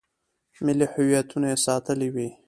[0.65, 2.29] ملي هویتونه یې ساتلي وي.